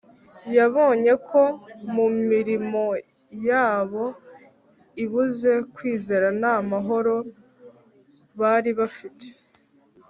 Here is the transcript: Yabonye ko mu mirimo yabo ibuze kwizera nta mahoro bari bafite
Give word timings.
Yabonye 0.57 1.13
ko 1.29 1.41
mu 1.93 2.05
mirimo 2.29 2.83
yabo 3.47 4.05
ibuze 5.03 5.51
kwizera 5.75 6.27
nta 6.39 6.55
mahoro 6.71 7.15
bari 8.39 8.71
bafite 8.79 9.25